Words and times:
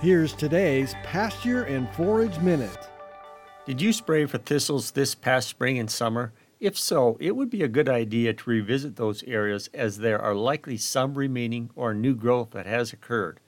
Here's 0.00 0.34
today's 0.34 0.94
Pasture 1.02 1.62
and 1.62 1.88
Forage 1.94 2.38
Minute. 2.40 2.88
Did 3.64 3.80
you 3.80 3.92
spray 3.92 4.26
for 4.26 4.36
thistles 4.36 4.90
this 4.90 5.14
past 5.14 5.48
spring 5.48 5.78
and 5.78 5.90
summer? 5.90 6.32
If 6.60 6.76
so, 6.76 7.16
it 7.20 7.36
would 7.36 7.48
be 7.48 7.62
a 7.62 7.68
good 7.68 7.88
idea 7.88 8.34
to 8.34 8.50
revisit 8.50 8.96
those 8.96 9.22
areas 9.22 9.70
as 9.72 9.98
there 9.98 10.20
are 10.20 10.34
likely 10.34 10.76
some 10.76 11.14
remaining 11.14 11.70
or 11.74 11.94
new 11.94 12.14
growth 12.14 12.50
that 12.50 12.66
has 12.66 12.92
occurred. 12.92 13.40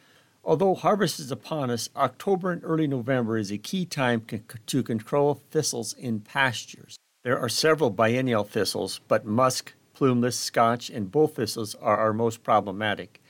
Although 0.45 0.75
harvest 0.75 1.21
is 1.21 1.31
upon 1.31 1.71
us, 1.71 1.91
October 1.95 2.53
and 2.53 2.63
early 2.65 2.87
November 2.87 3.37
is 3.37 3.51
a 3.51 3.59
key 3.59 3.85
time 3.85 4.25
to 4.67 4.83
control 4.83 5.43
thistles 5.51 5.93
in 5.93 6.21
pastures. 6.21 6.97
There 7.23 7.39
are 7.39 7.51
several 7.51 7.91
biennial 7.91 8.45
thistles, 8.45 9.01
but 9.09 9.27
musk, 9.27 9.75
plumeless, 9.93 10.39
scotch, 10.39 10.89
and 10.89 11.11
bull 11.11 11.29
thistles 11.29 11.75
are 11.75 11.97
our 11.97 12.13
most 12.13 12.43
problematic. 12.43 13.21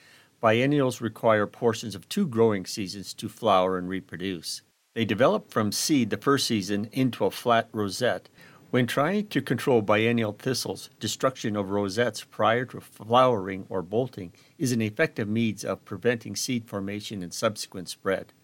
Biennials 0.43 1.01
require 1.01 1.47
portions 1.47 1.95
of 1.95 2.09
two 2.11 2.27
growing 2.27 2.67
seasons 2.67 3.15
to 3.15 3.29
flower 3.29 3.79
and 3.79 3.89
reproduce. 3.89 4.61
They 4.95 5.07
develop 5.07 5.51
from 5.51 5.73
seed 5.73 6.11
the 6.11 6.19
first 6.19 6.47
season 6.47 6.91
into 6.93 7.25
a 7.25 7.31
flat 7.31 7.71
rosette. 7.73 8.29
When 8.71 8.87
trying 8.87 9.29
to 9.29 9.41
control 9.41 9.81
biennial 9.81 10.33
thistles, 10.33 10.91
destruction 11.01 11.57
of 11.57 11.71
rosettes 11.71 12.23
prior 12.23 12.67
to 12.67 12.83
flowering 12.83 13.65
or 13.71 13.81
bolting 13.81 14.33
is 14.59 14.73
an 14.73 14.83
effective 14.83 15.27
means 15.27 15.65
of 15.65 15.87
preventing 15.87 16.37
seed 16.37 16.67
formation 16.67 17.23
and 17.23 17.33
subsequent 17.33 17.89
spread. 17.89 18.35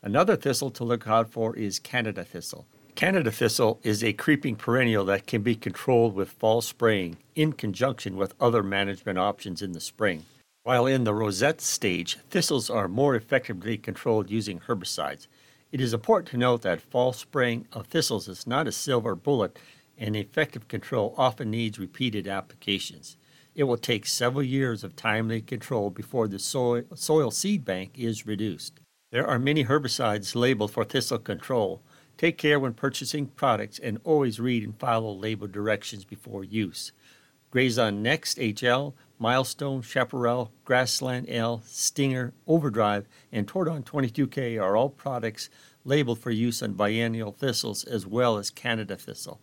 Another 0.00 0.36
thistle 0.36 0.70
to 0.70 0.84
look 0.84 1.08
out 1.08 1.28
for 1.28 1.56
is 1.56 1.80
Canada 1.80 2.24
thistle. 2.24 2.66
Canada 2.94 3.32
thistle 3.32 3.80
is 3.82 4.04
a 4.04 4.12
creeping 4.12 4.54
perennial 4.54 5.04
that 5.06 5.26
can 5.26 5.42
be 5.42 5.56
controlled 5.56 6.14
with 6.14 6.30
fall 6.30 6.60
spraying 6.60 7.16
in 7.34 7.52
conjunction 7.52 8.16
with 8.16 8.34
other 8.40 8.62
management 8.62 9.18
options 9.18 9.60
in 9.60 9.72
the 9.72 9.80
spring. 9.80 10.24
While 10.64 10.86
in 10.86 11.02
the 11.02 11.12
rosette 11.12 11.60
stage, 11.60 12.18
thistles 12.30 12.70
are 12.70 12.86
more 12.86 13.16
effectively 13.16 13.76
controlled 13.76 14.30
using 14.30 14.60
herbicides. 14.60 15.26
It 15.72 15.80
is 15.80 15.92
important 15.92 16.28
to 16.28 16.36
note 16.36 16.62
that 16.62 16.80
fall 16.80 17.12
spraying 17.12 17.66
of 17.72 17.88
thistles 17.88 18.28
is 18.28 18.46
not 18.46 18.68
a 18.68 18.72
silver 18.72 19.16
bullet, 19.16 19.58
and 19.98 20.14
effective 20.14 20.68
control 20.68 21.16
often 21.18 21.50
needs 21.50 21.80
repeated 21.80 22.28
applications. 22.28 23.16
It 23.56 23.64
will 23.64 23.76
take 23.76 24.06
several 24.06 24.44
years 24.44 24.84
of 24.84 24.94
timely 24.94 25.40
control 25.40 25.90
before 25.90 26.28
the 26.28 26.38
soil, 26.38 26.84
soil 26.94 27.32
seed 27.32 27.64
bank 27.64 27.98
is 27.98 28.24
reduced. 28.24 28.78
There 29.10 29.26
are 29.26 29.40
many 29.40 29.64
herbicides 29.64 30.36
labeled 30.36 30.70
for 30.70 30.84
thistle 30.84 31.18
control. 31.18 31.82
Take 32.16 32.38
care 32.38 32.60
when 32.60 32.74
purchasing 32.74 33.26
products 33.26 33.80
and 33.80 33.98
always 34.04 34.38
read 34.38 34.62
and 34.62 34.78
follow 34.78 35.12
label 35.12 35.48
directions 35.48 36.04
before 36.04 36.44
use. 36.44 36.92
Grazon 37.52 38.02
Next 38.02 38.38
HL, 38.38 38.94
Milestone, 39.18 39.82
Chaparral, 39.82 40.50
GrasLan 40.64 41.26
L, 41.28 41.62
Stinger, 41.66 42.32
Overdrive, 42.46 43.06
and 43.30 43.46
Tordon 43.46 43.82
22K 43.82 44.58
are 44.58 44.74
all 44.74 44.88
products 44.88 45.50
labeled 45.84 46.18
for 46.18 46.30
use 46.30 46.62
on 46.62 46.72
biennial 46.72 47.30
thistles 47.30 47.84
as 47.84 48.06
well 48.06 48.38
as 48.38 48.48
Canada 48.48 48.96
thistle. 48.96 49.38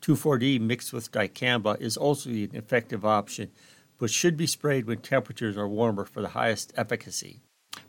2,4-D 0.00 0.60
mixed 0.60 0.94
with 0.94 1.12
dicamba 1.12 1.78
is 1.78 1.98
also 1.98 2.30
an 2.30 2.52
effective 2.54 3.04
option, 3.04 3.50
but 3.98 4.10
should 4.10 4.38
be 4.38 4.46
sprayed 4.46 4.86
when 4.86 4.98
temperatures 4.98 5.58
are 5.58 5.68
warmer 5.68 6.06
for 6.06 6.22
the 6.22 6.28
highest 6.28 6.72
efficacy. 6.74 7.42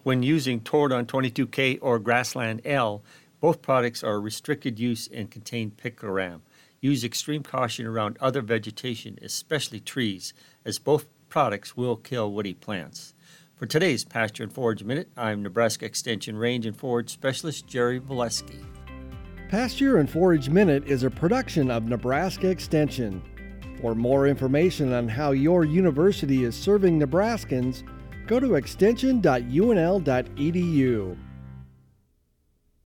When 0.03 0.23
using 0.23 0.59
Tordon 0.59 1.05
22K 1.05 1.79
or 1.81 2.01
GrasLan 2.01 2.59
L, 2.65 3.01
both 3.39 3.61
products 3.61 4.03
are 4.03 4.19
restricted 4.19 4.77
use 4.77 5.07
and 5.07 5.31
contain 5.31 5.71
picloram. 5.71 6.41
Use 6.83 7.03
extreme 7.05 7.43
caution 7.43 7.85
around 7.85 8.17
other 8.19 8.41
vegetation, 8.41 9.17
especially 9.21 9.79
trees, 9.79 10.33
as 10.65 10.79
both 10.79 11.05
products 11.29 11.77
will 11.77 11.95
kill 11.95 12.29
woody 12.29 12.53
plants. 12.53 13.13
For 13.55 13.65
today's 13.65 14.03
Pasture 14.03 14.43
and 14.43 14.51
Forage 14.51 14.83
Minute, 14.83 15.07
I'm 15.15 15.41
Nebraska 15.41 15.85
Extension 15.85 16.35
Range 16.35 16.65
and 16.65 16.75
Forage 16.75 17.09
Specialist 17.09 17.67
Jerry 17.67 18.01
Volesky. 18.01 18.65
Pasture 19.47 19.99
and 19.99 20.09
Forage 20.09 20.49
Minute 20.49 20.85
is 20.85 21.03
a 21.03 21.09
production 21.09 21.71
of 21.71 21.85
Nebraska 21.85 22.49
Extension. 22.49 23.23
For 23.79 23.95
more 23.95 24.27
information 24.27 24.91
on 24.91 25.07
how 25.07 25.31
your 25.31 25.63
university 25.63 26.43
is 26.43 26.53
serving 26.53 26.99
Nebraskans, 26.99 27.83
go 28.27 28.41
to 28.41 28.55
extension.unl.edu. 28.55 31.17